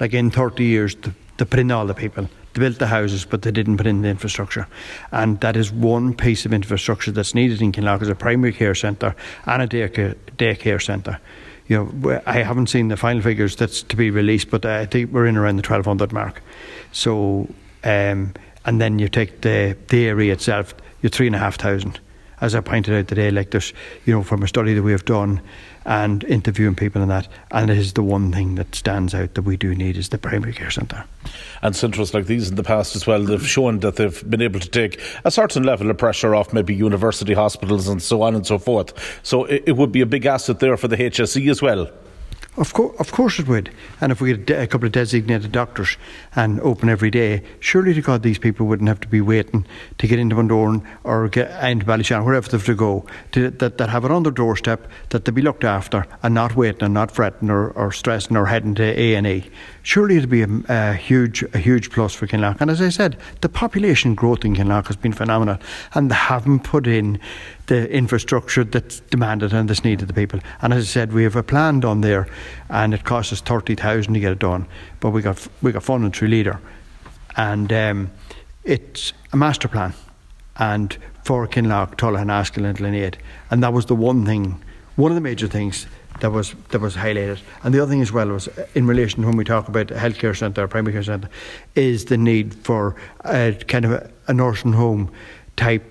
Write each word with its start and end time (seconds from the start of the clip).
like 0.00 0.14
in 0.14 0.30
30 0.30 0.64
years, 0.64 0.94
to, 0.96 1.12
to 1.38 1.46
put 1.46 1.58
in 1.58 1.70
all 1.70 1.86
the 1.86 1.94
people. 1.94 2.28
They 2.54 2.60
built 2.60 2.78
the 2.78 2.86
houses, 2.86 3.24
but 3.24 3.42
they 3.42 3.50
didn't 3.50 3.76
put 3.76 3.86
in 3.86 4.02
the 4.02 4.08
infrastructure. 4.08 4.66
And 5.12 5.40
that 5.40 5.56
is 5.56 5.70
one 5.70 6.14
piece 6.14 6.46
of 6.46 6.52
infrastructure 6.52 7.12
that's 7.12 7.34
needed 7.34 7.60
in 7.60 7.72
Kinlough 7.72 8.02
as 8.02 8.08
a 8.08 8.14
primary 8.14 8.52
care 8.52 8.74
centre 8.74 9.14
and 9.44 9.62
a 9.62 9.66
daycare, 9.66 10.14
daycare 10.38 10.82
centre. 10.82 11.20
You 11.68 11.92
know, 12.02 12.22
I 12.26 12.42
haven't 12.42 12.68
seen 12.68 12.88
the 12.88 12.96
final 12.96 13.22
figures 13.22 13.56
that's 13.56 13.82
to 13.82 13.96
be 13.96 14.10
released, 14.10 14.50
but 14.50 14.64
I 14.64 14.86
think 14.86 15.12
we're 15.12 15.26
in 15.26 15.36
around 15.36 15.56
the 15.56 15.68
1200 15.68 16.12
mark. 16.12 16.40
So, 16.92 17.48
um, 17.82 18.34
and 18.64 18.80
then 18.80 18.98
you 18.98 19.08
take 19.08 19.40
the, 19.40 19.76
the 19.88 20.06
area 20.06 20.32
itself, 20.32 20.74
you're 21.02 21.10
three 21.10 21.26
and 21.26 21.36
a 21.36 21.40
half 21.40 21.56
thousand. 21.56 22.00
As 22.40 22.54
I 22.54 22.60
pointed 22.60 22.94
out 22.94 23.08
today, 23.08 23.30
like 23.30 23.50
there's, 23.50 23.72
you 24.04 24.14
know, 24.14 24.22
from 24.22 24.42
a 24.42 24.48
study 24.48 24.74
that 24.74 24.82
we 24.82 24.92
have 24.92 25.04
done, 25.04 25.40
and 25.86 26.24
interviewing 26.24 26.74
people 26.74 27.00
and 27.00 27.10
that. 27.10 27.28
And 27.52 27.70
it 27.70 27.78
is 27.78 27.92
the 27.92 28.02
one 28.02 28.32
thing 28.32 28.56
that 28.56 28.74
stands 28.74 29.14
out 29.14 29.34
that 29.34 29.42
we 29.42 29.56
do 29.56 29.74
need 29.74 29.96
is 29.96 30.08
the 30.08 30.18
primary 30.18 30.52
care 30.52 30.70
centre. 30.70 31.04
And 31.62 31.74
centres 31.74 32.12
like 32.12 32.26
these 32.26 32.50
in 32.50 32.56
the 32.56 32.64
past 32.64 32.96
as 32.96 33.06
well, 33.06 33.22
they've 33.22 33.46
shown 33.46 33.78
that 33.80 33.96
they've 33.96 34.28
been 34.28 34.42
able 34.42 34.60
to 34.60 34.68
take 34.68 35.00
a 35.24 35.30
certain 35.30 35.62
level 35.62 35.88
of 35.88 35.96
pressure 35.96 36.34
off 36.34 36.52
maybe 36.52 36.74
university 36.74 37.34
hospitals 37.34 37.86
and 37.86 38.02
so 38.02 38.22
on 38.22 38.34
and 38.34 38.44
so 38.44 38.58
forth. 38.58 39.20
So 39.22 39.44
it, 39.44 39.62
it 39.66 39.72
would 39.76 39.92
be 39.92 40.00
a 40.00 40.06
big 40.06 40.26
asset 40.26 40.58
there 40.58 40.76
for 40.76 40.88
the 40.88 40.96
HSE 40.96 41.48
as 41.48 41.62
well. 41.62 41.88
Of, 42.56 42.72
co- 42.72 42.94
of 42.98 43.12
course 43.12 43.38
it 43.38 43.48
would. 43.48 43.70
And 44.00 44.10
if 44.10 44.22
we 44.22 44.30
had 44.30 44.48
a 44.50 44.66
couple 44.66 44.86
of 44.86 44.92
designated 44.92 45.52
doctors 45.52 45.98
and 46.34 46.58
open 46.60 46.88
every 46.88 47.10
day, 47.10 47.42
surely 47.60 47.92
to 47.92 48.00
God 48.00 48.22
these 48.22 48.38
people 48.38 48.66
wouldn't 48.66 48.88
have 48.88 49.00
to 49.00 49.08
be 49.08 49.20
waiting 49.20 49.66
to 49.98 50.06
get 50.06 50.18
into 50.18 50.36
Bundoran 50.36 50.82
or 51.04 51.28
get 51.28 51.50
into 51.62 51.84
Ballyshannon, 51.84 52.24
wherever 52.24 52.48
they 52.48 52.56
have 52.56 52.64
to 52.64 52.74
go, 52.74 53.04
to, 53.32 53.50
that, 53.50 53.76
that 53.76 53.90
have 53.90 54.06
it 54.06 54.10
on 54.10 54.22
their 54.22 54.32
doorstep, 54.32 54.88
that 55.10 55.26
they 55.26 55.32
be 55.32 55.42
looked 55.42 55.64
after 55.64 56.06
and 56.22 56.34
not 56.34 56.56
waiting 56.56 56.82
and 56.82 56.94
not 56.94 57.10
fretting 57.10 57.50
or, 57.50 57.70
or 57.72 57.92
stressing 57.92 58.36
or 58.38 58.46
heading 58.46 58.74
to 58.76 58.82
A&E. 58.84 59.50
Surely 59.82 60.16
it'd 60.16 60.30
be 60.30 60.42
a, 60.42 60.48
a, 60.68 60.94
huge 60.94 61.42
a 61.54 61.58
huge 61.58 61.90
plus 61.90 62.14
for 62.14 62.26
Kinlough. 62.26 62.56
And 62.58 62.70
as 62.70 62.80
I 62.80 62.88
said, 62.88 63.18
the 63.42 63.50
population 63.50 64.14
growth 64.14 64.46
in 64.46 64.56
Kinlough 64.56 64.86
has 64.86 64.96
been 64.96 65.12
phenomenal 65.12 65.58
and 65.94 66.10
they 66.10 66.14
haven't 66.14 66.60
put 66.60 66.86
in 66.86 67.20
the 67.66 67.90
infrastructure 67.90 68.64
that's 68.64 69.00
demanded 69.10 69.52
and 69.52 69.68
that's 69.68 69.84
needed 69.84 70.08
the 70.08 70.14
people. 70.14 70.40
And 70.60 70.72
as 70.72 70.84
I 70.84 70.86
said, 70.86 71.12
we 71.12 71.24
have 71.24 71.36
a 71.36 71.42
plan 71.42 71.80
done 71.80 72.00
there, 72.00 72.28
and 72.68 72.94
it 72.94 73.04
cost 73.04 73.32
us 73.32 73.40
thirty 73.40 73.74
thousand 73.74 74.14
to 74.14 74.20
get 74.20 74.32
it 74.32 74.38
done, 74.38 74.66
but 75.00 75.10
we 75.10 75.22
got 75.22 75.46
we 75.62 75.72
got 75.72 75.82
funding 75.82 76.12
through 76.12 76.28
Leader, 76.28 76.60
and 77.36 77.72
um, 77.72 78.10
it's 78.64 79.12
a 79.32 79.36
master 79.36 79.68
plan, 79.68 79.94
and 80.56 80.96
for 81.24 81.46
Kinlough, 81.48 81.96
Tulla, 81.96 82.20
Askill, 82.20 82.64
and 82.64 82.78
Glenade, 82.78 83.16
and 83.50 83.62
that 83.62 83.72
was 83.72 83.86
the 83.86 83.96
one 83.96 84.24
thing, 84.24 84.62
one 84.94 85.10
of 85.10 85.16
the 85.16 85.20
major 85.20 85.48
things 85.48 85.86
that 86.20 86.30
was 86.30 86.54
that 86.68 86.80
was 86.80 86.94
highlighted. 86.94 87.40
And 87.62 87.74
the 87.74 87.82
other 87.82 87.90
thing 87.90 88.02
as 88.02 88.12
well 88.12 88.28
was 88.28 88.48
in 88.74 88.86
relation 88.86 89.22
to 89.22 89.26
when 89.26 89.36
we 89.36 89.44
talk 89.44 89.68
about 89.68 89.90
a 89.90 89.94
healthcare 89.94 90.36
centre, 90.36 90.68
primary 90.68 90.92
care 90.92 91.02
centre, 91.02 91.28
is 91.74 92.04
the 92.04 92.16
need 92.16 92.54
for 92.54 92.94
a 93.24 93.52
kind 93.66 93.84
of 93.84 93.90
a, 93.90 94.10
a 94.28 94.32
nursing 94.32 94.72
home 94.72 95.10
type 95.56 95.82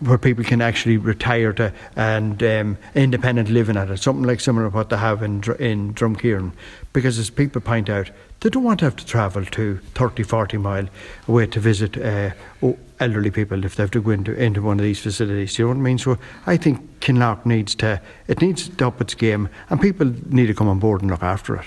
where 0.00 0.18
people 0.18 0.44
can 0.44 0.60
actually 0.60 0.96
retire 0.96 1.52
to 1.54 1.72
and 1.96 2.42
um, 2.42 2.78
independent 2.94 3.48
living 3.48 3.76
at 3.76 3.90
it, 3.90 3.98
something 3.98 4.24
like 4.24 4.40
similar 4.40 4.68
to 4.68 4.74
what 4.74 4.90
they 4.90 4.96
have 4.96 5.22
in 5.22 5.42
in 5.58 5.94
Drumkeeran. 5.94 6.52
Because 6.92 7.18
as 7.18 7.30
people 7.30 7.60
point 7.60 7.88
out, 7.88 8.10
they 8.40 8.50
don't 8.50 8.64
want 8.64 8.80
to 8.80 8.84
have 8.86 8.96
to 8.96 9.06
travel 9.06 9.44
to 9.44 9.78
30, 9.94 10.22
40 10.22 10.58
mile 10.58 10.88
away 11.26 11.46
to 11.46 11.60
visit 11.60 11.96
uh, 11.96 12.30
elderly 13.00 13.30
people 13.30 13.64
if 13.64 13.76
they 13.76 13.82
have 13.82 13.90
to 13.90 14.00
go 14.00 14.10
into, 14.10 14.34
into 14.34 14.62
one 14.62 14.78
of 14.78 14.84
these 14.84 15.00
facilities. 15.00 15.58
You 15.58 15.64
know 15.64 15.70
what 15.70 15.78
I 15.78 15.80
mean? 15.80 15.98
So 15.98 16.18
I 16.46 16.56
think 16.56 17.00
Kinlough 17.00 17.44
needs 17.46 17.74
to 17.76 18.00
it 18.28 18.40
needs 18.40 18.68
to 18.68 18.86
up 18.86 19.00
its 19.00 19.14
game, 19.14 19.48
and 19.70 19.80
people 19.80 20.12
need 20.28 20.46
to 20.46 20.54
come 20.54 20.68
on 20.68 20.78
board 20.78 21.02
and 21.02 21.10
look 21.10 21.22
after 21.22 21.56
it. 21.56 21.66